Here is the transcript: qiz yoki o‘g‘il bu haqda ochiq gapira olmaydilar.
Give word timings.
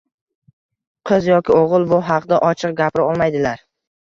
qiz 1.09 1.27
yoki 1.31 1.57
o‘g‘il 1.57 1.85
bu 1.93 2.01
haqda 2.09 2.41
ochiq 2.49 2.75
gapira 2.81 3.07
olmaydilar. 3.13 3.65